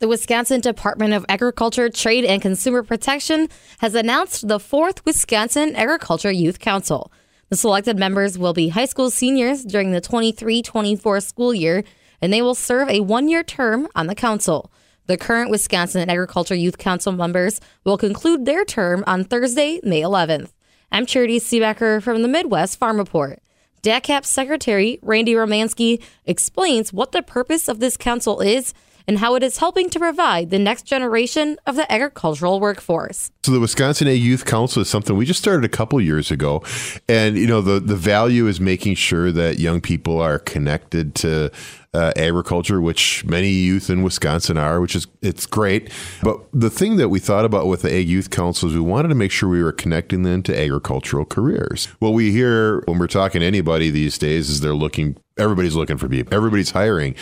The 0.00 0.06
Wisconsin 0.06 0.60
Department 0.60 1.12
of 1.12 1.26
Agriculture, 1.28 1.88
Trade, 1.88 2.24
and 2.24 2.40
Consumer 2.40 2.84
Protection 2.84 3.48
has 3.80 3.96
announced 3.96 4.46
the 4.46 4.60
fourth 4.60 5.04
Wisconsin 5.04 5.74
Agriculture 5.74 6.30
Youth 6.30 6.60
Council. 6.60 7.10
The 7.48 7.56
selected 7.56 7.98
members 7.98 8.38
will 8.38 8.52
be 8.52 8.68
high 8.68 8.84
school 8.84 9.10
seniors 9.10 9.64
during 9.64 9.90
the 9.90 10.00
23 10.00 10.62
24 10.62 11.20
school 11.20 11.52
year, 11.52 11.82
and 12.22 12.32
they 12.32 12.40
will 12.40 12.54
serve 12.54 12.88
a 12.88 13.00
one 13.00 13.28
year 13.28 13.42
term 13.42 13.88
on 13.96 14.06
the 14.06 14.14
council. 14.14 14.70
The 15.06 15.16
current 15.16 15.50
Wisconsin 15.50 16.08
Agriculture 16.08 16.54
Youth 16.54 16.78
Council 16.78 17.10
members 17.10 17.60
will 17.82 17.98
conclude 17.98 18.44
their 18.44 18.64
term 18.64 19.02
on 19.08 19.24
Thursday, 19.24 19.80
May 19.82 20.02
11th. 20.02 20.52
I'm 20.92 21.06
Charity 21.06 21.40
Seebecker 21.40 22.00
from 22.00 22.22
the 22.22 22.28
Midwest 22.28 22.78
Farm 22.78 22.98
Report. 22.98 23.40
DATCP 23.82 24.24
Secretary 24.24 25.00
Randy 25.02 25.32
Romanski 25.32 26.00
explains 26.24 26.92
what 26.92 27.10
the 27.10 27.22
purpose 27.22 27.66
of 27.66 27.80
this 27.80 27.96
council 27.96 28.40
is 28.40 28.72
and 29.08 29.18
how 29.18 29.34
it 29.34 29.42
is 29.42 29.56
helping 29.56 29.88
to 29.90 29.98
provide 29.98 30.50
the 30.50 30.58
next 30.58 30.82
generation 30.82 31.58
of 31.66 31.74
the 31.74 31.90
agricultural 31.90 32.60
workforce. 32.60 33.30
So 33.42 33.50
the 33.50 33.58
Wisconsin 33.58 34.06
A 34.06 34.12
Youth 34.12 34.44
Council 34.44 34.82
is 34.82 34.90
something 34.90 35.16
we 35.16 35.24
just 35.24 35.40
started 35.40 35.64
a 35.64 35.68
couple 35.68 35.98
years 36.00 36.30
ago, 36.30 36.62
and 37.08 37.38
you 37.38 37.46
know 37.46 37.62
the 37.62 37.80
the 37.80 37.96
value 37.96 38.46
is 38.46 38.60
making 38.60 38.94
sure 38.96 39.32
that 39.32 39.58
young 39.58 39.80
people 39.80 40.20
are 40.20 40.38
connected 40.38 41.14
to 41.16 41.50
uh, 41.94 42.12
agriculture, 42.16 42.80
which 42.80 43.24
many 43.24 43.48
youth 43.48 43.88
in 43.88 44.02
Wisconsin 44.02 44.58
are, 44.58 44.80
which 44.80 44.94
is 44.94 45.06
it's 45.22 45.46
great. 45.46 45.90
But 46.22 46.40
the 46.52 46.70
thing 46.70 46.96
that 46.96 47.08
we 47.08 47.18
thought 47.18 47.46
about 47.46 47.66
with 47.66 47.82
the 47.82 47.92
Ag 47.92 48.06
Youth 48.06 48.28
Council 48.28 48.68
is 48.68 48.74
we 48.74 48.80
wanted 48.80 49.08
to 49.08 49.14
make 49.14 49.30
sure 49.30 49.48
we 49.48 49.62
were 49.62 49.72
connecting 49.72 50.22
them 50.22 50.42
to 50.44 50.58
agricultural 50.58 51.24
careers. 51.24 51.86
What 51.98 52.10
we 52.10 52.30
hear 52.30 52.82
when 52.86 52.98
we're 52.98 53.06
talking 53.06 53.40
to 53.40 53.46
anybody 53.46 53.90
these 53.90 54.18
days 54.18 54.50
is 54.50 54.60
they're 54.60 54.74
looking. 54.74 55.16
Everybody's 55.38 55.76
looking 55.76 55.96
for 55.96 56.08
people. 56.08 56.34
Everybody's 56.34 56.72
hiring. 56.72 57.14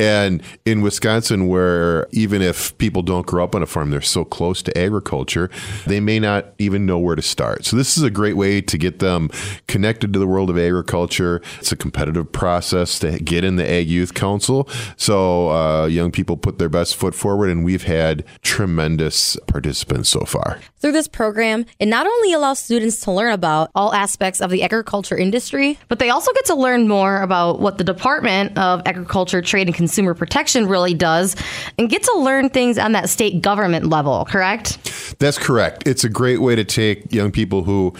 And 0.00 0.42
in 0.64 0.80
Wisconsin, 0.80 1.46
where 1.46 2.08
even 2.10 2.40
if 2.40 2.76
people 2.78 3.02
don't 3.02 3.26
grow 3.26 3.44
up 3.44 3.54
on 3.54 3.62
a 3.62 3.66
farm, 3.66 3.90
they're 3.90 4.00
so 4.00 4.24
close 4.24 4.62
to 4.62 4.78
agriculture, 4.78 5.50
they 5.86 6.00
may 6.00 6.18
not 6.18 6.54
even 6.58 6.86
know 6.86 6.98
where 6.98 7.16
to 7.16 7.20
start. 7.22 7.66
So, 7.66 7.76
this 7.76 7.98
is 7.98 8.02
a 8.02 8.08
great 8.08 8.34
way 8.34 8.62
to 8.62 8.78
get 8.78 9.00
them 9.00 9.28
connected 9.68 10.14
to 10.14 10.18
the 10.18 10.26
world 10.26 10.48
of 10.48 10.56
agriculture. 10.56 11.42
It's 11.58 11.70
a 11.70 11.76
competitive 11.76 12.32
process 12.32 12.98
to 13.00 13.18
get 13.18 13.44
in 13.44 13.56
the 13.56 13.70
Ag 13.70 13.88
Youth 13.90 14.14
Council. 14.14 14.66
So, 14.96 15.50
uh, 15.50 15.84
young 15.84 16.10
people 16.10 16.38
put 16.38 16.58
their 16.58 16.70
best 16.70 16.96
foot 16.96 17.14
forward, 17.14 17.50
and 17.50 17.62
we've 17.62 17.84
had 17.84 18.24
tremendous 18.40 19.36
participants 19.48 20.08
so 20.08 20.20
far. 20.20 20.60
Through 20.78 20.92
this 20.92 21.08
program, 21.08 21.66
it 21.78 21.88
not 21.88 22.06
only 22.06 22.32
allows 22.32 22.58
students 22.58 23.00
to 23.00 23.12
learn 23.12 23.34
about 23.34 23.70
all 23.74 23.92
aspects 23.92 24.40
of 24.40 24.48
the 24.48 24.62
agriculture 24.62 25.18
industry, 25.18 25.78
but 25.88 25.98
they 25.98 26.08
also 26.08 26.32
get 26.32 26.46
to 26.46 26.54
learn 26.54 26.88
more 26.88 27.20
about 27.20 27.60
what 27.60 27.76
the 27.76 27.84
Department 27.84 28.56
of 28.56 28.80
Agriculture, 28.86 29.42
Trade, 29.42 29.66
and 29.68 29.76
Consumer 29.76 29.89
Protection 30.14 30.66
really 30.66 30.94
does 30.94 31.36
and 31.78 31.88
get 31.88 32.02
to 32.04 32.18
learn 32.18 32.48
things 32.48 32.78
on 32.78 32.92
that 32.92 33.08
state 33.08 33.42
government 33.42 33.86
level, 33.86 34.24
correct? 34.24 35.16
That's 35.18 35.38
correct. 35.38 35.86
It's 35.86 36.04
a 36.04 36.08
great 36.08 36.40
way 36.40 36.54
to 36.56 36.64
take 36.64 37.12
young 37.12 37.30
people 37.32 37.64
who 37.64 37.94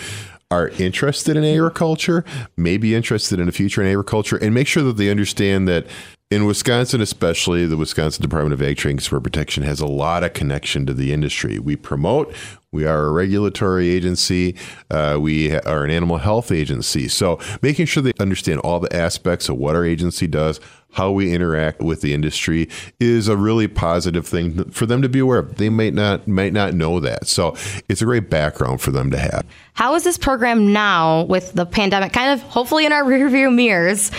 are 0.50 0.68
interested 0.78 1.36
in 1.36 1.44
agriculture, 1.44 2.24
maybe 2.56 2.94
interested 2.94 3.38
in 3.38 3.48
a 3.48 3.52
future 3.52 3.82
in 3.82 3.88
agriculture, 3.88 4.36
and 4.36 4.52
make 4.52 4.66
sure 4.66 4.82
that 4.82 4.96
they 4.96 5.08
understand 5.08 5.68
that 5.68 5.86
in 6.30 6.46
Wisconsin, 6.46 7.00
especially, 7.00 7.66
the 7.66 7.76
Wisconsin 7.76 8.22
Department 8.22 8.52
of 8.52 8.62
Ag 8.62 8.76
Trade 8.76 8.92
and 8.92 9.00
Consumer 9.00 9.20
Protection 9.20 9.64
has 9.64 9.80
a 9.80 9.86
lot 9.86 10.22
of 10.22 10.32
connection 10.32 10.86
to 10.86 10.94
the 10.94 11.12
industry. 11.12 11.58
We 11.58 11.74
promote, 11.74 12.32
we 12.70 12.84
are 12.86 13.06
a 13.06 13.10
regulatory 13.10 13.88
agency, 13.88 14.54
uh, 14.92 15.18
we 15.20 15.56
are 15.56 15.84
an 15.84 15.90
animal 15.90 16.18
health 16.18 16.52
agency. 16.52 17.08
So, 17.08 17.40
making 17.62 17.86
sure 17.86 18.00
they 18.00 18.12
understand 18.20 18.60
all 18.60 18.78
the 18.78 18.94
aspects 18.94 19.48
of 19.48 19.56
what 19.56 19.74
our 19.74 19.84
agency 19.84 20.28
does, 20.28 20.60
how 20.92 21.10
we 21.10 21.34
interact 21.34 21.80
with 21.80 22.00
the 22.00 22.14
industry 22.14 22.68
is 23.00 23.26
a 23.26 23.36
really 23.36 23.66
positive 23.66 24.24
thing 24.24 24.70
for 24.70 24.86
them 24.86 25.02
to 25.02 25.08
be 25.08 25.18
aware 25.18 25.40
of. 25.40 25.56
They 25.56 25.68
might 25.68 25.94
not 25.94 26.28
might 26.28 26.52
not 26.52 26.74
know 26.74 27.00
that. 27.00 27.26
So, 27.26 27.56
it's 27.88 28.02
a 28.02 28.04
great 28.04 28.30
background 28.30 28.80
for 28.80 28.92
them 28.92 29.10
to 29.10 29.18
have. 29.18 29.44
How 29.72 29.96
is 29.96 30.04
this 30.04 30.16
program 30.16 30.72
now 30.72 31.24
with 31.24 31.54
the 31.54 31.66
pandemic 31.66 32.12
kind 32.12 32.30
of 32.30 32.40
hopefully 32.42 32.86
in 32.86 32.92
our 32.92 33.02
rearview 33.02 33.52
mirrors? 33.52 34.12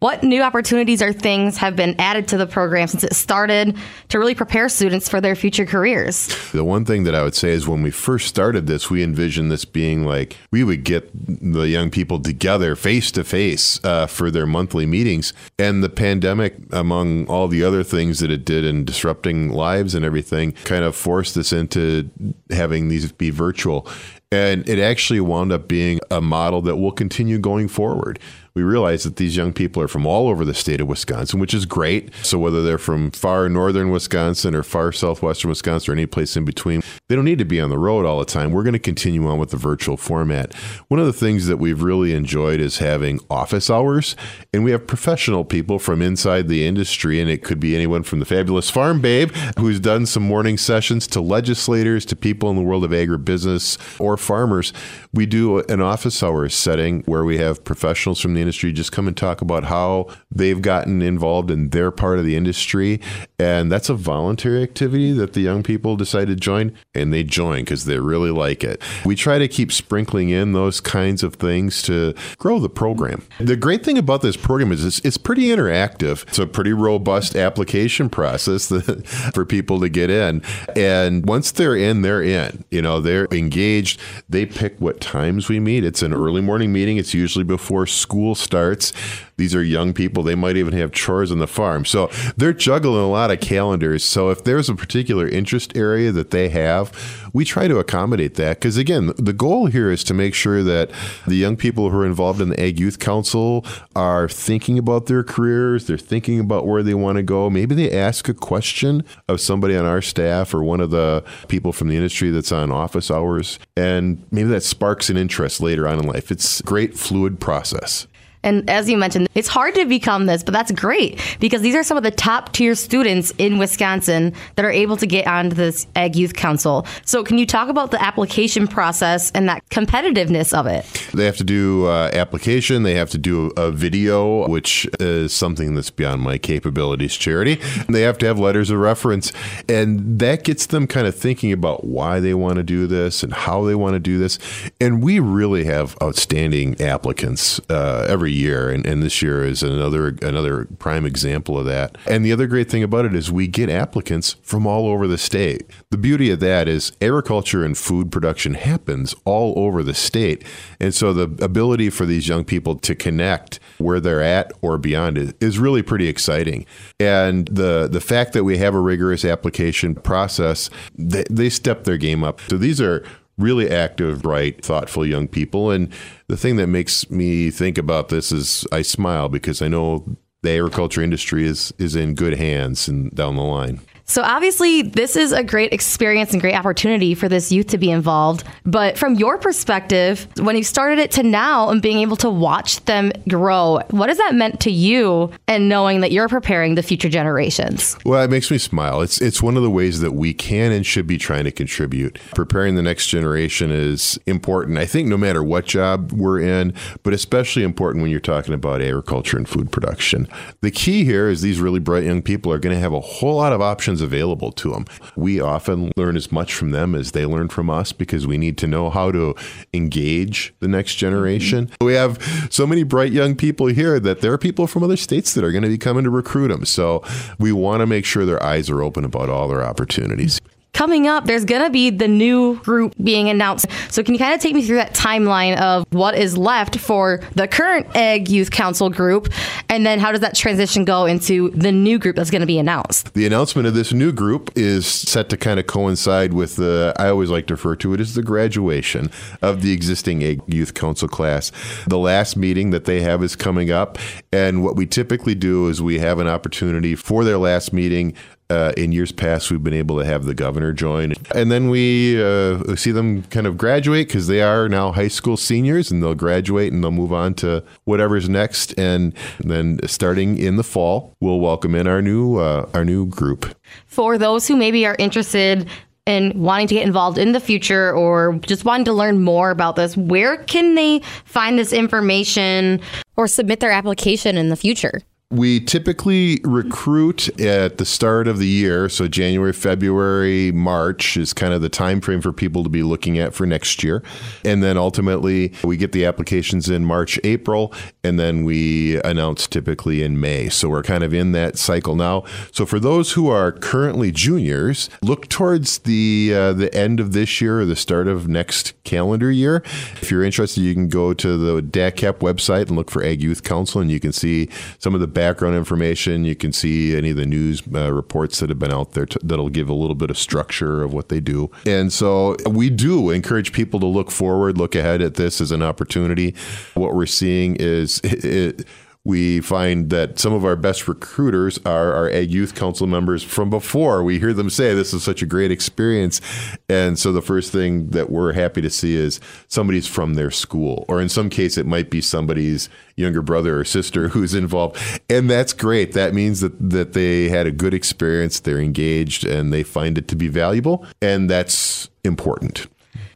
What 0.00 0.22
new 0.22 0.42
opportunities 0.42 1.02
or 1.02 1.12
things 1.12 1.56
have 1.56 1.74
been 1.74 1.96
added 1.98 2.28
to 2.28 2.36
the 2.36 2.46
program 2.46 2.86
since 2.86 3.02
it 3.02 3.14
started 3.14 3.76
to 4.10 4.18
really 4.20 4.36
prepare 4.36 4.68
students 4.68 5.08
for 5.08 5.20
their 5.20 5.34
future 5.34 5.66
careers? 5.66 6.28
The 6.52 6.62
one 6.62 6.84
thing 6.84 7.02
that 7.02 7.16
I 7.16 7.24
would 7.24 7.34
say 7.34 7.50
is 7.50 7.66
when 7.66 7.82
we 7.82 7.90
first 7.90 8.28
started 8.28 8.68
this, 8.68 8.88
we 8.88 9.02
envisioned 9.02 9.50
this 9.50 9.64
being 9.64 10.04
like 10.04 10.36
we 10.52 10.62
would 10.62 10.84
get 10.84 11.10
the 11.14 11.68
young 11.68 11.90
people 11.90 12.20
together 12.20 12.76
face 12.76 13.10
to 13.12 13.24
face 13.24 13.84
uh, 13.84 14.06
for 14.06 14.30
their 14.30 14.46
monthly 14.46 14.86
meetings. 14.86 15.32
And 15.58 15.82
the 15.82 15.88
pandemic, 15.88 16.54
among 16.70 17.26
all 17.26 17.48
the 17.48 17.64
other 17.64 17.82
things 17.82 18.20
that 18.20 18.30
it 18.30 18.44
did 18.44 18.64
in 18.64 18.84
disrupting 18.84 19.50
lives 19.50 19.96
and 19.96 20.04
everything, 20.04 20.52
kind 20.62 20.84
of 20.84 20.94
forced 20.94 21.36
us 21.36 21.52
into 21.52 22.08
having 22.50 22.86
these 22.86 23.10
be 23.10 23.30
virtual. 23.30 23.88
And 24.30 24.68
it 24.68 24.78
actually 24.78 25.20
wound 25.20 25.52
up 25.52 25.68
being 25.68 25.97
a 26.10 26.20
model 26.20 26.62
that 26.62 26.76
will 26.76 26.92
continue 26.92 27.38
going 27.38 27.68
forward 27.68 28.18
we 28.58 28.64
realize 28.64 29.04
that 29.04 29.16
these 29.16 29.36
young 29.36 29.52
people 29.52 29.80
are 29.80 29.88
from 29.88 30.04
all 30.04 30.28
over 30.28 30.44
the 30.44 30.52
state 30.52 30.80
of 30.80 30.88
Wisconsin, 30.88 31.38
which 31.38 31.54
is 31.54 31.64
great. 31.64 32.12
So 32.22 32.40
whether 32.40 32.60
they're 32.60 32.76
from 32.76 33.12
far 33.12 33.48
northern 33.48 33.90
Wisconsin 33.90 34.52
or 34.52 34.64
far 34.64 34.90
southwestern 34.90 35.48
Wisconsin 35.48 35.92
or 35.92 35.94
any 35.94 36.06
place 36.06 36.36
in 36.36 36.44
between, 36.44 36.82
they 37.06 37.14
don't 37.14 37.24
need 37.24 37.38
to 37.38 37.44
be 37.44 37.60
on 37.60 37.70
the 37.70 37.78
road 37.78 38.04
all 38.04 38.18
the 38.18 38.24
time. 38.24 38.50
We're 38.50 38.64
going 38.64 38.72
to 38.72 38.80
continue 38.80 39.28
on 39.28 39.38
with 39.38 39.50
the 39.50 39.56
virtual 39.56 39.96
format. 39.96 40.54
One 40.88 40.98
of 40.98 41.06
the 41.06 41.12
things 41.12 41.46
that 41.46 41.58
we've 41.58 41.82
really 41.82 42.12
enjoyed 42.14 42.58
is 42.58 42.78
having 42.78 43.20
office 43.30 43.70
hours, 43.70 44.16
and 44.52 44.64
we 44.64 44.72
have 44.72 44.88
professional 44.88 45.44
people 45.44 45.78
from 45.78 46.02
inside 46.02 46.48
the 46.48 46.66
industry, 46.66 47.20
and 47.20 47.30
it 47.30 47.44
could 47.44 47.60
be 47.60 47.76
anyone 47.76 48.02
from 48.02 48.18
the 48.18 48.24
fabulous 48.24 48.70
Farm 48.70 49.00
Babe 49.00 49.30
who's 49.56 49.78
done 49.78 50.04
some 50.04 50.24
morning 50.24 50.58
sessions 50.58 51.06
to 51.06 51.20
legislators 51.20 52.04
to 52.06 52.16
people 52.16 52.50
in 52.50 52.56
the 52.56 52.62
world 52.62 52.82
of 52.82 52.90
agribusiness 52.90 54.00
or 54.00 54.16
farmers. 54.16 54.72
We 55.14 55.26
do 55.26 55.60
an 55.60 55.80
office 55.80 55.97
hours 56.22 56.54
setting 56.54 57.02
where 57.04 57.24
we 57.24 57.38
have 57.38 57.64
professionals 57.64 58.20
from 58.20 58.34
the 58.34 58.40
industry 58.40 58.72
just 58.72 58.92
come 58.92 59.06
and 59.08 59.16
talk 59.16 59.40
about 59.40 59.64
how 59.64 60.06
they've 60.30 60.62
gotten 60.62 61.02
involved 61.02 61.50
in 61.50 61.70
their 61.70 61.90
part 61.90 62.18
of 62.18 62.24
the 62.24 62.36
industry. 62.36 63.00
And 63.40 63.70
that's 63.70 63.88
a 63.88 63.94
voluntary 63.94 64.64
activity 64.64 65.12
that 65.12 65.32
the 65.32 65.40
young 65.40 65.62
people 65.62 65.94
decide 65.94 66.26
to 66.26 66.34
join, 66.34 66.72
and 66.92 67.12
they 67.12 67.22
join 67.22 67.60
because 67.60 67.84
they 67.84 68.00
really 68.00 68.32
like 68.32 68.64
it. 68.64 68.82
We 69.04 69.14
try 69.14 69.38
to 69.38 69.46
keep 69.46 69.70
sprinkling 69.70 70.30
in 70.30 70.54
those 70.54 70.80
kinds 70.80 71.22
of 71.22 71.34
things 71.34 71.80
to 71.82 72.14
grow 72.38 72.58
the 72.58 72.68
program. 72.68 73.22
The 73.38 73.54
great 73.54 73.84
thing 73.84 73.96
about 73.96 74.22
this 74.22 74.36
program 74.36 74.72
is 74.72 74.84
it's, 74.84 74.98
it's 75.04 75.18
pretty 75.18 75.46
interactive. 75.46 76.26
It's 76.26 76.40
a 76.40 76.48
pretty 76.48 76.72
robust 76.72 77.36
application 77.36 78.10
process 78.10 78.68
that, 78.70 79.06
for 79.34 79.44
people 79.44 79.78
to 79.80 79.88
get 79.88 80.10
in. 80.10 80.42
And 80.74 81.24
once 81.24 81.52
they're 81.52 81.76
in, 81.76 82.02
they're 82.02 82.22
in. 82.22 82.64
You 82.72 82.82
know, 82.82 83.00
they're 83.00 83.28
engaged. 83.30 84.00
They 84.28 84.46
pick 84.46 84.80
what 84.80 85.00
times 85.00 85.48
we 85.48 85.60
meet. 85.60 85.84
It's 85.84 86.02
an 86.02 86.12
early 86.12 86.40
morning 86.40 86.72
meeting. 86.72 86.96
It's 86.96 87.14
usually 87.14 87.44
before 87.44 87.86
school 87.86 88.34
starts. 88.34 88.92
These 89.38 89.54
are 89.54 89.62
young 89.62 89.94
people. 89.94 90.22
They 90.22 90.34
might 90.34 90.56
even 90.56 90.74
have 90.74 90.92
chores 90.92 91.32
on 91.32 91.38
the 91.38 91.46
farm. 91.46 91.84
So 91.84 92.10
they're 92.36 92.52
juggling 92.52 93.02
a 93.02 93.08
lot 93.08 93.30
of 93.30 93.40
calendars. 93.40 94.04
So 94.04 94.30
if 94.30 94.44
there's 94.44 94.68
a 94.68 94.74
particular 94.74 95.26
interest 95.28 95.76
area 95.76 96.12
that 96.12 96.32
they 96.32 96.48
have, 96.50 96.92
we 97.32 97.44
try 97.44 97.68
to 97.68 97.78
accommodate 97.78 98.34
that. 98.34 98.58
Because 98.58 98.76
again, 98.76 99.12
the 99.16 99.32
goal 99.32 99.66
here 99.66 99.90
is 99.90 100.02
to 100.04 100.14
make 100.14 100.34
sure 100.34 100.62
that 100.64 100.90
the 101.26 101.36
young 101.36 101.56
people 101.56 101.90
who 101.90 101.98
are 101.98 102.06
involved 102.06 102.40
in 102.40 102.48
the 102.48 102.60
Ag 102.60 102.80
Youth 102.80 102.98
Council 102.98 103.64
are 103.94 104.28
thinking 104.28 104.76
about 104.76 105.06
their 105.06 105.22
careers. 105.22 105.86
They're 105.86 105.98
thinking 105.98 106.40
about 106.40 106.66
where 106.66 106.82
they 106.82 106.94
want 106.94 107.16
to 107.16 107.22
go. 107.22 107.48
Maybe 107.48 107.76
they 107.76 107.92
ask 107.92 108.28
a 108.28 108.34
question 108.34 109.04
of 109.28 109.40
somebody 109.40 109.76
on 109.76 109.84
our 109.84 110.02
staff 110.02 110.52
or 110.52 110.64
one 110.64 110.80
of 110.80 110.90
the 110.90 111.22
people 111.46 111.72
from 111.72 111.88
the 111.88 111.96
industry 111.96 112.30
that's 112.30 112.50
on 112.50 112.72
office 112.72 113.08
hours. 113.08 113.60
And 113.76 114.26
maybe 114.32 114.48
that 114.48 114.64
sparks 114.64 115.10
an 115.10 115.16
interest 115.16 115.60
later 115.60 115.86
on 115.86 116.00
in 116.00 116.06
life. 116.06 116.32
It's 116.32 116.58
a 116.58 116.64
great 116.64 116.98
fluid 116.98 117.38
process. 117.38 118.08
And 118.42 118.68
as 118.68 118.88
you 118.88 118.96
mentioned, 118.96 119.28
it's 119.34 119.48
hard 119.48 119.74
to 119.74 119.84
become 119.84 120.26
this, 120.26 120.42
but 120.42 120.52
that's 120.52 120.70
great 120.72 121.20
because 121.40 121.62
these 121.62 121.74
are 121.74 121.82
some 121.82 121.96
of 121.96 122.02
the 122.02 122.10
top 122.10 122.52
tier 122.52 122.74
students 122.74 123.32
in 123.38 123.58
Wisconsin 123.58 124.34
that 124.56 124.64
are 124.64 124.70
able 124.70 124.96
to 124.96 125.06
get 125.06 125.26
onto 125.26 125.54
this 125.54 125.86
Ag 125.96 126.16
Youth 126.16 126.34
Council. 126.34 126.86
So, 127.04 127.24
can 127.24 127.38
you 127.38 127.46
talk 127.46 127.68
about 127.68 127.90
the 127.90 128.02
application 128.02 128.66
process 128.66 129.30
and 129.32 129.48
that 129.48 129.68
competitiveness 129.70 130.56
of 130.56 130.66
it? 130.66 130.84
They 131.14 131.24
have 131.24 131.36
to 131.38 131.44
do 131.44 131.86
uh, 131.86 132.10
application. 132.12 132.82
They 132.82 132.94
have 132.94 133.10
to 133.10 133.18
do 133.18 133.52
a 133.56 133.70
video, 133.70 134.48
which 134.48 134.88
is 135.00 135.32
something 135.32 135.74
that's 135.74 135.90
beyond 135.90 136.22
my 136.22 136.38
capabilities. 136.38 137.16
Charity. 137.16 137.60
They 137.88 138.02
have 138.02 138.18
to 138.18 138.26
have 138.26 138.38
letters 138.38 138.70
of 138.70 138.78
reference, 138.78 139.32
and 139.68 140.18
that 140.18 140.44
gets 140.44 140.66
them 140.66 140.86
kind 140.86 141.06
of 141.06 141.14
thinking 141.14 141.52
about 141.52 141.84
why 141.84 142.20
they 142.20 142.34
want 142.34 142.56
to 142.56 142.62
do 142.62 142.86
this 142.86 143.22
and 143.22 143.32
how 143.32 143.64
they 143.64 143.74
want 143.74 143.94
to 143.94 144.00
do 144.00 144.18
this. 144.18 144.38
And 144.80 145.02
we 145.02 145.20
really 145.20 145.64
have 145.64 145.96
outstanding 146.02 146.80
applicants 146.80 147.60
uh, 147.68 148.06
every 148.08 148.27
every 148.28 148.38
year, 148.38 148.68
and, 148.68 148.84
and 148.84 149.02
this 149.02 149.22
year 149.22 149.42
is 149.42 149.62
another 149.62 150.08
another 150.20 150.66
prime 150.78 151.06
example 151.06 151.58
of 151.58 151.64
that. 151.64 151.96
And 152.06 152.24
the 152.24 152.32
other 152.32 152.46
great 152.46 152.70
thing 152.70 152.82
about 152.82 153.06
it 153.06 153.14
is 153.14 153.32
we 153.32 153.46
get 153.46 153.70
applicants 153.70 154.36
from 154.42 154.66
all 154.66 154.86
over 154.86 155.06
the 155.06 155.16
state. 155.16 155.62
The 155.90 155.96
beauty 155.96 156.30
of 156.30 156.40
that 156.40 156.68
is 156.68 156.92
agriculture 157.00 157.64
and 157.64 157.76
food 157.76 158.12
production 158.12 158.54
happens 158.54 159.14
all 159.24 159.54
over 159.56 159.82
the 159.82 159.94
state, 159.94 160.44
and 160.78 160.94
so 160.94 161.14
the 161.14 161.42
ability 161.42 161.88
for 161.90 162.04
these 162.04 162.28
young 162.28 162.44
people 162.44 162.76
to 162.76 162.94
connect 162.94 163.60
where 163.78 164.00
they're 164.00 164.22
at 164.22 164.52
or 164.60 164.76
beyond 164.76 165.16
is, 165.16 165.32
is 165.40 165.58
really 165.58 165.82
pretty 165.82 166.08
exciting. 166.08 166.66
And 167.00 167.48
the 167.48 167.88
the 167.90 168.00
fact 168.00 168.34
that 168.34 168.44
we 168.44 168.58
have 168.58 168.74
a 168.74 168.80
rigorous 168.80 169.24
application 169.24 169.94
process, 169.94 170.68
they, 170.94 171.24
they 171.30 171.48
step 171.48 171.84
their 171.84 171.96
game 171.96 172.22
up. 172.22 172.40
So 172.50 172.58
these 172.58 172.80
are 172.80 173.02
really 173.38 173.70
active, 173.70 174.22
bright, 174.22 174.64
thoughtful 174.64 175.06
young 175.06 175.28
people. 175.28 175.70
And 175.70 175.92
the 176.26 176.36
thing 176.36 176.56
that 176.56 176.66
makes 176.66 177.08
me 177.10 177.50
think 177.50 177.78
about 177.78 178.08
this 178.08 178.32
is 178.32 178.66
I 178.72 178.82
smile 178.82 179.28
because 179.28 179.62
I 179.62 179.68
know 179.68 180.16
the 180.42 180.50
agriculture 180.50 181.02
industry 181.02 181.46
is 181.46 181.72
is 181.78 181.96
in 181.96 182.14
good 182.14 182.34
hands 182.34 182.88
and 182.88 183.10
down 183.14 183.36
the 183.36 183.42
line. 183.42 183.80
So 184.08 184.22
obviously, 184.22 184.80
this 184.80 185.16
is 185.16 185.32
a 185.32 185.44
great 185.44 185.74
experience 185.74 186.32
and 186.32 186.40
great 186.40 186.54
opportunity 186.54 187.14
for 187.14 187.28
this 187.28 187.52
youth 187.52 187.66
to 187.68 187.78
be 187.78 187.90
involved. 187.90 188.42
But 188.64 188.96
from 188.96 189.16
your 189.16 189.36
perspective, 189.36 190.26
when 190.38 190.56
you 190.56 190.64
started 190.64 190.98
it 190.98 191.10
to 191.12 191.22
now 191.22 191.68
and 191.68 191.82
being 191.82 191.98
able 191.98 192.16
to 192.16 192.30
watch 192.30 192.82
them 192.86 193.12
grow, 193.28 193.80
what 193.90 194.08
has 194.08 194.16
that 194.16 194.34
meant 194.34 194.60
to 194.60 194.70
you 194.70 195.30
and 195.46 195.68
knowing 195.68 196.00
that 196.00 196.10
you're 196.10 196.28
preparing 196.28 196.74
the 196.74 196.82
future 196.82 197.10
generations? 197.10 197.98
Well, 198.06 198.22
it 198.22 198.30
makes 198.30 198.50
me 198.50 198.56
smile. 198.56 199.02
It's 199.02 199.20
it's 199.20 199.42
one 199.42 199.58
of 199.58 199.62
the 199.62 199.70
ways 199.70 200.00
that 200.00 200.12
we 200.12 200.32
can 200.32 200.72
and 200.72 200.86
should 200.86 201.06
be 201.06 201.18
trying 201.18 201.44
to 201.44 201.52
contribute. 201.52 202.18
Preparing 202.34 202.76
the 202.76 202.82
next 202.82 203.08
generation 203.08 203.70
is 203.70 204.18
important. 204.24 204.78
I 204.78 204.86
think 204.86 205.08
no 205.08 205.18
matter 205.18 205.44
what 205.44 205.66
job 205.66 206.12
we're 206.12 206.40
in, 206.40 206.72
but 207.02 207.12
especially 207.12 207.62
important 207.62 208.00
when 208.00 208.10
you're 208.10 208.20
talking 208.20 208.54
about 208.54 208.80
agriculture 208.80 209.36
and 209.36 209.46
food 209.46 209.70
production. 209.70 210.28
The 210.62 210.70
key 210.70 211.04
here 211.04 211.28
is 211.28 211.42
these 211.42 211.60
really 211.60 211.78
bright 211.78 212.04
young 212.04 212.22
people 212.22 212.50
are 212.50 212.58
going 212.58 212.74
to 212.74 212.80
have 212.80 212.94
a 212.94 213.00
whole 213.00 213.36
lot 213.36 213.52
of 213.52 213.60
options 213.60 213.97
options 213.98 214.02
available 214.02 214.52
to 214.52 214.70
them. 214.70 214.84
We 215.16 215.40
often 215.40 215.92
learn 215.96 216.16
as 216.16 216.30
much 216.32 216.54
from 216.54 216.70
them 216.70 216.94
as 216.94 217.12
they 217.12 217.26
learn 217.26 217.48
from 217.48 217.70
us 217.70 217.92
because 217.92 218.26
we 218.26 218.38
need 218.38 218.56
to 218.58 218.66
know 218.66 218.90
how 218.90 219.12
to 219.12 219.34
engage 219.72 220.54
the 220.60 220.68
next 220.68 220.96
generation. 220.96 221.66
Mm-hmm. 221.66 221.86
We 221.86 221.94
have 221.94 222.48
so 222.50 222.66
many 222.66 222.84
bright 222.84 223.12
young 223.12 223.34
people 223.36 223.66
here 223.66 224.00
that 224.00 224.20
there 224.20 224.32
are 224.32 224.38
people 224.38 224.66
from 224.66 224.82
other 224.82 224.96
states 224.96 225.34
that 225.34 225.44
are 225.44 225.52
going 225.52 225.64
to 225.64 225.68
be 225.68 225.78
coming 225.78 226.04
to 226.04 226.10
recruit 226.10 226.48
them. 226.48 226.64
So 226.64 227.02
we 227.38 227.52
want 227.52 227.80
to 227.80 227.86
make 227.86 228.04
sure 228.04 228.24
their 228.24 228.42
eyes 228.42 228.70
are 228.70 228.82
open 228.82 229.04
about 229.04 229.28
all 229.28 229.48
their 229.48 229.62
opportunities 229.62 230.40
coming 230.78 231.08
up, 231.08 231.24
there's 231.24 231.44
going 231.44 231.64
to 231.64 231.70
be 231.70 231.90
the 231.90 232.06
new 232.06 232.54
group 232.60 232.94
being 233.02 233.28
announced. 233.28 233.66
So, 233.90 234.04
can 234.04 234.14
you 234.14 234.18
kind 234.20 234.32
of 234.32 234.40
take 234.40 234.54
me 234.54 234.62
through 234.62 234.76
that 234.76 234.94
timeline 234.94 235.60
of 235.60 235.84
what 235.90 236.16
is 236.16 236.38
left 236.38 236.78
for 236.78 237.20
the 237.34 237.48
current 237.48 237.96
Ag 237.96 238.28
Youth 238.28 238.52
Council 238.52 238.88
group? 238.88 239.28
And 239.68 239.84
then 239.84 239.98
how 239.98 240.12
does 240.12 240.20
that 240.20 240.36
transition 240.36 240.84
go 240.84 241.04
into 241.04 241.50
the 241.50 241.72
new 241.72 241.98
group 241.98 242.14
that's 242.14 242.30
going 242.30 242.42
to 242.42 242.46
be 242.46 242.60
announced? 242.60 243.12
The 243.14 243.26
announcement 243.26 243.66
of 243.66 243.74
this 243.74 243.92
new 243.92 244.12
group 244.12 244.50
is 244.54 244.86
set 244.86 245.28
to 245.30 245.36
kind 245.36 245.58
of 245.58 245.66
coincide 245.66 246.32
with 246.32 246.54
the, 246.56 246.94
I 246.96 247.08
always 247.08 247.28
like 247.28 247.48
to 247.48 247.54
refer 247.54 247.74
to 247.76 247.92
it 247.94 248.00
as 248.00 248.14
the 248.14 248.22
graduation 248.22 249.10
of 249.42 249.62
the 249.62 249.72
existing 249.72 250.22
Ag 250.22 250.42
Youth 250.46 250.74
Council 250.74 251.08
class. 251.08 251.50
The 251.88 251.98
last 251.98 252.36
meeting 252.36 252.70
that 252.70 252.84
they 252.84 253.00
have 253.00 253.24
is 253.24 253.34
coming 253.34 253.72
up. 253.72 253.98
And 254.32 254.62
what 254.62 254.76
we 254.76 254.86
typically 254.86 255.34
do 255.34 255.68
is 255.68 255.82
we 255.82 255.98
have 255.98 256.20
an 256.20 256.28
opportunity 256.28 256.94
for 256.94 257.24
their 257.24 257.38
last 257.38 257.72
meeting 257.72 258.14
uh, 258.50 258.72
in 258.76 258.92
years 258.92 259.12
past, 259.12 259.50
we've 259.50 259.62
been 259.62 259.74
able 259.74 259.98
to 259.98 260.04
have 260.04 260.24
the 260.24 260.34
governor 260.34 260.72
join. 260.72 261.12
And 261.34 261.50
then 261.52 261.68
we 261.68 262.22
uh, 262.22 262.76
see 262.76 262.90
them 262.90 263.22
kind 263.24 263.46
of 263.46 263.58
graduate 263.58 264.08
because 264.08 264.26
they 264.26 264.40
are 264.40 264.68
now 264.68 264.92
high 264.92 265.08
school 265.08 265.36
seniors 265.36 265.90
and 265.90 266.02
they'll 266.02 266.14
graduate 266.14 266.72
and 266.72 266.82
they'll 266.82 266.90
move 266.90 267.12
on 267.12 267.34
to 267.34 267.62
whatever's 267.84 268.28
next. 268.28 268.78
And 268.78 269.14
then 269.40 269.80
starting 269.86 270.38
in 270.38 270.56
the 270.56 270.64
fall, 270.64 271.14
we'll 271.20 271.40
welcome 271.40 271.74
in 271.74 271.86
our 271.86 272.00
new, 272.00 272.36
uh, 272.36 272.68
our 272.72 272.84
new 272.84 273.06
group. 273.06 273.54
For 273.86 274.16
those 274.16 274.48
who 274.48 274.56
maybe 274.56 274.86
are 274.86 274.96
interested 274.98 275.68
in 276.06 276.32
wanting 276.34 276.68
to 276.68 276.74
get 276.74 276.86
involved 276.86 277.18
in 277.18 277.32
the 277.32 277.40
future 277.40 277.92
or 277.92 278.38
just 278.46 278.64
wanting 278.64 278.86
to 278.86 278.94
learn 278.94 279.22
more 279.22 279.50
about 279.50 279.76
this, 279.76 279.94
where 279.94 280.38
can 280.44 280.74
they 280.74 281.00
find 281.26 281.58
this 281.58 281.70
information 281.70 282.80
or 283.16 283.28
submit 283.28 283.60
their 283.60 283.70
application 283.70 284.38
in 284.38 284.48
the 284.48 284.56
future? 284.56 285.02
We 285.30 285.60
typically 285.60 286.40
recruit 286.42 287.28
at 287.38 287.76
the 287.76 287.84
start 287.84 288.28
of 288.28 288.38
the 288.38 288.46
year, 288.46 288.88
so 288.88 289.06
January, 289.08 289.52
February, 289.52 290.52
March 290.52 291.18
is 291.18 291.34
kind 291.34 291.52
of 291.52 291.60
the 291.60 291.68
time 291.68 292.00
frame 292.00 292.22
for 292.22 292.32
people 292.32 292.62
to 292.62 292.70
be 292.70 292.82
looking 292.82 293.18
at 293.18 293.34
for 293.34 293.44
next 293.44 293.84
year. 293.84 294.02
And 294.42 294.62
then 294.62 294.78
ultimately 294.78 295.52
we 295.62 295.76
get 295.76 295.92
the 295.92 296.06
applications 296.06 296.70
in 296.70 296.86
March, 296.86 297.20
April, 297.24 297.74
and 298.02 298.18
then 298.18 298.44
we 298.44 299.02
announce 299.02 299.46
typically 299.46 300.02
in 300.02 300.18
May. 300.18 300.48
So 300.48 300.70
we're 300.70 300.82
kind 300.82 301.04
of 301.04 301.12
in 301.12 301.32
that 301.32 301.58
cycle 301.58 301.94
now. 301.94 302.24
So 302.50 302.64
for 302.64 302.80
those 302.80 303.12
who 303.12 303.28
are 303.28 303.52
currently 303.52 304.10
juniors, 304.10 304.88
look 305.02 305.28
towards 305.28 305.80
the 305.80 306.32
uh, 306.34 306.52
the 306.54 306.74
end 306.74 307.00
of 307.00 307.12
this 307.12 307.42
year 307.42 307.60
or 307.60 307.66
the 307.66 307.76
start 307.76 308.08
of 308.08 308.28
next 308.28 308.72
calendar 308.84 309.30
year. 309.30 309.62
If 310.00 310.10
you're 310.10 310.24
interested, 310.24 310.62
you 310.62 310.72
can 310.72 310.88
go 310.88 311.12
to 311.12 311.36
the 311.36 311.60
DATCP 311.60 312.20
website 312.20 312.68
and 312.68 312.76
look 312.76 312.90
for 312.90 313.04
Ag 313.04 313.22
Youth 313.22 313.42
Council 313.42 313.82
and 313.82 313.90
you 313.90 314.00
can 314.00 314.14
see 314.14 314.48
some 314.78 314.94
of 314.94 315.02
the 315.02 315.17
background 315.18 315.56
information. 315.56 316.24
You 316.24 316.36
can 316.36 316.52
see 316.52 316.96
any 316.96 317.10
of 317.10 317.16
the 317.16 317.26
news 317.26 317.60
uh, 317.74 317.92
reports 317.92 318.38
that 318.38 318.50
have 318.50 318.58
been 318.60 318.72
out 318.72 318.92
there 318.92 319.08
that'll 319.20 319.48
give 319.48 319.68
a 319.68 319.74
little 319.74 319.96
bit 319.96 320.10
of 320.10 320.16
structure 320.16 320.84
of 320.84 320.92
what 320.92 321.08
they 321.08 321.18
do. 321.18 321.50
And 321.66 321.92
so 321.92 322.36
we 322.46 322.70
do 322.70 323.10
encourage 323.10 323.52
people 323.52 323.80
to 323.80 323.86
look 323.86 324.12
forward, 324.12 324.56
look 324.56 324.76
ahead 324.76 325.02
at 325.02 325.14
this 325.14 325.40
as 325.40 325.50
an 325.50 325.60
opportunity. 325.60 326.36
What 326.74 326.94
we're 326.94 327.06
seeing 327.06 327.56
is 327.56 328.00
it, 328.04 328.64
we 329.08 329.40
find 329.40 329.88
that 329.88 330.18
some 330.18 330.34
of 330.34 330.44
our 330.44 330.54
best 330.54 330.86
recruiters 330.86 331.58
are 331.64 331.94
our 331.94 332.10
Ag 332.10 332.30
Youth 332.30 332.54
Council 332.54 332.86
members 332.86 333.22
from 333.22 333.48
before. 333.48 334.04
We 334.04 334.18
hear 334.18 334.34
them 334.34 334.50
say, 334.50 334.74
This 334.74 334.92
is 334.92 335.02
such 335.02 335.22
a 335.22 335.26
great 335.26 335.50
experience. 335.50 336.20
And 336.68 336.98
so 336.98 337.10
the 337.10 337.22
first 337.22 337.50
thing 337.50 337.88
that 337.88 338.10
we're 338.10 338.34
happy 338.34 338.60
to 338.60 338.68
see 338.68 338.96
is 338.96 339.18
somebody's 339.46 339.86
from 339.86 340.12
their 340.12 340.30
school, 340.30 340.84
or 340.88 341.00
in 341.00 341.08
some 341.08 341.30
case, 341.30 341.56
it 341.56 341.64
might 341.64 341.88
be 341.88 342.02
somebody's 342.02 342.68
younger 342.96 343.22
brother 343.22 343.58
or 343.58 343.64
sister 343.64 344.08
who's 344.10 344.34
involved. 344.34 344.76
And 345.08 345.30
that's 345.30 345.54
great. 345.54 345.92
That 345.94 346.12
means 346.12 346.40
that, 346.42 346.52
that 346.68 346.92
they 346.92 347.30
had 347.30 347.46
a 347.46 347.50
good 347.50 347.72
experience, 347.72 348.40
they're 348.40 348.60
engaged, 348.60 349.24
and 349.24 349.54
they 349.54 349.62
find 349.62 349.96
it 349.96 350.06
to 350.08 350.16
be 350.16 350.28
valuable. 350.28 350.84
And 351.00 351.30
that's 351.30 351.88
important. 352.04 352.66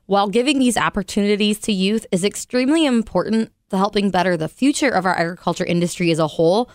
While 0.06 0.28
giving 0.28 0.58
these 0.58 0.78
opportunities 0.78 1.58
to 1.60 1.72
youth 1.72 2.06
is 2.10 2.24
extremely 2.24 2.86
important 2.86 3.52
to 3.72 3.78
helping 3.78 4.10
better 4.10 4.36
the 4.36 4.50
future 4.50 4.90
of 4.90 5.06
our 5.06 5.18
agriculture 5.18 5.64
industry 5.64 6.10
as 6.10 6.18
a 6.18 6.26
whole, 6.28 6.70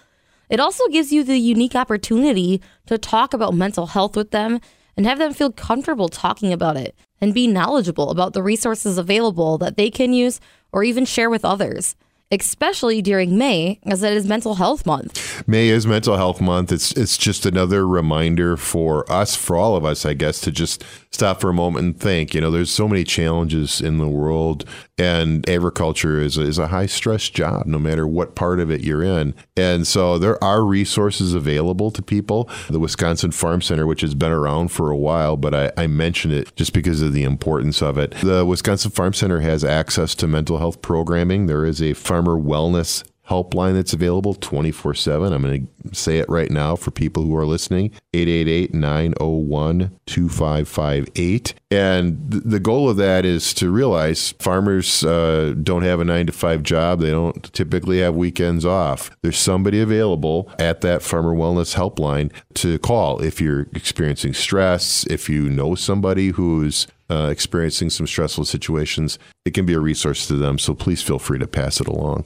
it 0.49 0.59
also 0.59 0.87
gives 0.87 1.11
you 1.13 1.23
the 1.23 1.37
unique 1.37 1.75
opportunity 1.75 2.59
to 2.87 2.97
talk 2.97 3.35
about 3.35 3.53
mental 3.53 3.85
health 3.85 4.15
with 4.15 4.31
them 4.31 4.59
and 4.95 5.05
have 5.05 5.19
them 5.19 5.31
feel 5.31 5.51
comfortable 5.51 6.09
talking 6.09 6.51
about 6.51 6.75
it 6.75 6.95
and 7.21 7.35
be 7.35 7.45
knowledgeable 7.45 8.09
about 8.09 8.33
the 8.33 8.41
resources 8.41 8.97
available 8.97 9.59
that 9.59 9.77
they 9.77 9.91
can 9.91 10.11
use 10.11 10.41
or 10.71 10.83
even 10.83 11.05
share 11.05 11.29
with 11.29 11.45
others 11.45 11.95
especially 12.31 13.01
during 13.01 13.37
May, 13.37 13.79
as 13.83 14.03
it 14.03 14.13
is 14.13 14.25
Mental 14.25 14.55
Health 14.55 14.85
Month. 14.85 15.47
May 15.47 15.69
is 15.69 15.87
Mental 15.87 16.17
Health 16.17 16.41
Month. 16.41 16.71
It's 16.71 16.91
it's 16.93 17.17
just 17.17 17.45
another 17.45 17.87
reminder 17.87 18.57
for 18.57 19.09
us, 19.11 19.35
for 19.35 19.55
all 19.55 19.75
of 19.75 19.85
us, 19.85 20.05
I 20.05 20.13
guess, 20.13 20.41
to 20.41 20.51
just 20.51 20.83
stop 21.11 21.39
for 21.39 21.49
a 21.49 21.53
moment 21.53 21.85
and 21.85 21.99
think. 21.99 22.33
You 22.33 22.41
know, 22.41 22.51
there's 22.51 22.71
so 22.71 22.87
many 22.87 23.03
challenges 23.03 23.79
in 23.79 23.97
the 23.97 24.07
world, 24.07 24.65
and 24.97 25.47
agriculture 25.49 26.19
is 26.19 26.37
a, 26.37 26.41
is 26.41 26.57
a 26.57 26.67
high 26.67 26.85
stress 26.85 27.29
job, 27.29 27.65
no 27.65 27.79
matter 27.79 28.07
what 28.07 28.35
part 28.35 28.59
of 28.59 28.69
it 28.69 28.81
you're 28.81 29.03
in. 29.03 29.33
And 29.55 29.87
so 29.87 30.17
there 30.17 30.43
are 30.43 30.63
resources 30.63 31.33
available 31.33 31.91
to 31.91 32.01
people. 32.01 32.49
The 32.69 32.79
Wisconsin 32.79 33.31
Farm 33.31 33.61
Center, 33.61 33.87
which 33.87 34.01
has 34.01 34.15
been 34.15 34.31
around 34.31 34.69
for 34.69 34.91
a 34.91 34.97
while, 34.97 35.37
but 35.37 35.53
I, 35.53 35.71
I 35.77 35.87
mention 35.87 36.31
it 36.31 36.55
just 36.55 36.73
because 36.73 37.01
of 37.01 37.13
the 37.13 37.23
importance 37.23 37.81
of 37.81 37.97
it. 37.97 38.11
The 38.21 38.45
Wisconsin 38.45 38.91
Farm 38.91 39.13
Center 39.13 39.39
has 39.39 39.63
access 39.63 40.13
to 40.15 40.27
mental 40.27 40.57
health 40.57 40.81
programming. 40.81 41.45
There 41.45 41.65
is 41.65 41.81
a 41.81 41.93
farm 41.93 42.16
farmer 42.17 42.41
wellness 42.41 43.03
helpline 43.29 43.75
that's 43.75 43.93
available 43.93 44.33
24 44.33 44.95
7. 44.95 45.33
I'm 45.33 45.43
going 45.43 45.67
to 45.83 45.95
say 45.95 46.17
it 46.17 46.27
right 46.27 46.49
now 46.49 46.75
for 46.75 46.89
people 46.89 47.23
who 47.23 47.35
are 47.35 47.45
listening 47.45 47.91
888 48.13 48.73
901 48.73 49.99
2558. 50.07 51.53
And 51.69 52.17
the 52.31 52.59
goal 52.59 52.89
of 52.89 52.97
that 52.97 53.23
is 53.23 53.53
to 53.55 53.69
realize 53.69 54.31
farmers 54.39 55.03
uh, 55.03 55.53
don't 55.61 55.83
have 55.83 55.99
a 55.99 56.05
nine 56.05 56.25
to 56.25 56.31
five 56.31 56.63
job. 56.63 57.01
They 57.01 57.11
don't 57.11 57.53
typically 57.53 57.99
have 57.99 58.15
weekends 58.15 58.65
off. 58.65 59.11
There's 59.21 59.37
somebody 59.37 59.79
available 59.79 60.49
at 60.57 60.81
that 60.81 61.03
farmer 61.03 61.35
wellness 61.35 61.75
helpline 61.75 62.31
to 62.55 62.79
call 62.79 63.21
if 63.21 63.39
you're 63.39 63.67
experiencing 63.75 64.33
stress, 64.33 65.05
if 65.07 65.29
you 65.29 65.49
know 65.49 65.75
somebody 65.75 66.29
who's 66.29 66.87
uh, 67.09 67.29
experiencing 67.31 67.89
some 67.89 68.07
stressful 68.07 68.45
situations, 68.45 69.17
it 69.45 69.53
can 69.53 69.65
be 69.65 69.73
a 69.73 69.79
resource 69.79 70.27
to 70.27 70.35
them. 70.35 70.59
So 70.59 70.73
please 70.73 71.01
feel 71.01 71.19
free 71.19 71.39
to 71.39 71.47
pass 71.47 71.79
it 71.79 71.87
along. 71.87 72.25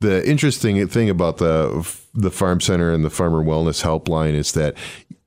The 0.00 0.26
interesting 0.26 0.86
thing 0.88 1.10
about 1.10 1.36
the 1.36 1.86
the 2.14 2.30
farm 2.30 2.60
center 2.60 2.92
and 2.92 3.04
the 3.04 3.10
farmer 3.10 3.44
wellness 3.44 3.82
helpline 3.82 4.32
is 4.32 4.52
that 4.52 4.74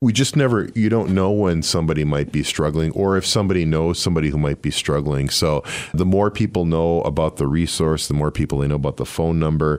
we 0.00 0.12
just 0.12 0.34
never 0.36 0.68
you 0.74 0.88
don't 0.88 1.14
know 1.14 1.30
when 1.30 1.62
somebody 1.62 2.02
might 2.02 2.32
be 2.32 2.42
struggling 2.42 2.90
or 2.92 3.16
if 3.16 3.24
somebody 3.24 3.64
knows 3.64 4.00
somebody 4.00 4.30
who 4.30 4.38
might 4.38 4.62
be 4.62 4.72
struggling. 4.72 5.28
So 5.30 5.62
the 5.92 6.04
more 6.04 6.30
people 6.30 6.64
know 6.64 7.02
about 7.02 7.36
the 7.36 7.46
resource, 7.46 8.08
the 8.08 8.14
more 8.14 8.32
people 8.32 8.58
they 8.58 8.66
know 8.66 8.74
about 8.74 8.96
the 8.96 9.06
phone 9.06 9.38
number, 9.38 9.78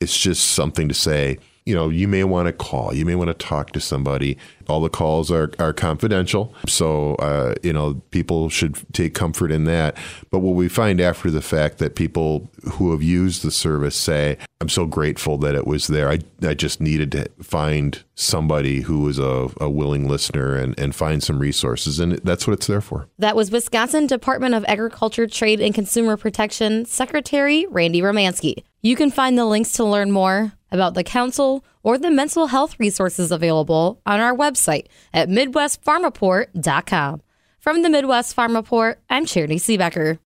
It's 0.00 0.18
just 0.18 0.44
something 0.50 0.88
to 0.88 0.94
say, 0.94 1.38
you 1.66 1.74
know, 1.74 1.88
you 1.88 2.06
may 2.06 2.24
want 2.24 2.46
to 2.46 2.52
call, 2.52 2.94
you 2.94 3.06
may 3.06 3.14
want 3.14 3.28
to 3.28 3.34
talk 3.34 3.70
to 3.72 3.80
somebody. 3.80 4.36
All 4.68 4.80
the 4.80 4.90
calls 4.90 5.30
are, 5.30 5.50
are 5.58 5.72
confidential. 5.72 6.54
So, 6.66 7.14
uh, 7.16 7.54
you 7.62 7.72
know, 7.72 8.02
people 8.10 8.50
should 8.50 8.76
take 8.92 9.14
comfort 9.14 9.50
in 9.50 9.64
that. 9.64 9.96
But 10.30 10.40
what 10.40 10.54
we 10.54 10.68
find 10.68 11.00
after 11.00 11.30
the 11.30 11.40
fact 11.40 11.78
that 11.78 11.96
people 11.96 12.50
who 12.72 12.90
have 12.92 13.02
used 13.02 13.42
the 13.42 13.50
service 13.50 13.96
say, 13.96 14.36
I'm 14.60 14.68
so 14.68 14.84
grateful 14.86 15.38
that 15.38 15.54
it 15.54 15.66
was 15.66 15.86
there. 15.86 16.10
I, 16.10 16.20
I 16.42 16.52
just 16.52 16.82
needed 16.82 17.12
to 17.12 17.30
find 17.42 18.02
somebody 18.14 18.82
who 18.82 19.00
was 19.00 19.18
a, 19.18 19.50
a 19.58 19.70
willing 19.70 20.06
listener 20.06 20.56
and, 20.56 20.78
and 20.78 20.94
find 20.94 21.22
some 21.22 21.38
resources. 21.38 21.98
And 21.98 22.12
that's 22.18 22.46
what 22.46 22.52
it's 22.54 22.66
there 22.66 22.82
for. 22.82 23.08
That 23.18 23.36
was 23.36 23.50
Wisconsin 23.50 24.06
Department 24.06 24.54
of 24.54 24.66
Agriculture, 24.66 25.26
Trade, 25.26 25.60
and 25.60 25.74
Consumer 25.74 26.18
Protection 26.18 26.84
Secretary 26.84 27.66
Randy 27.70 28.02
Romanski. 28.02 28.64
You 28.84 28.96
can 28.96 29.10
find 29.10 29.38
the 29.38 29.46
links 29.46 29.72
to 29.72 29.84
learn 29.84 30.10
more 30.10 30.52
about 30.70 30.92
the 30.92 31.02
council 31.02 31.64
or 31.82 31.96
the 31.96 32.10
mental 32.10 32.48
health 32.48 32.78
resources 32.78 33.32
available 33.32 34.02
on 34.04 34.20
our 34.20 34.36
website 34.36 34.88
at 35.14 35.30
MidwestFarmReport.com. 35.30 37.22
From 37.58 37.80
the 37.80 37.88
Midwest 37.88 38.34
Farm 38.34 38.54
Report, 38.54 39.00
I'm 39.08 39.24
Charity 39.24 39.56
Seebecker. 39.56 40.18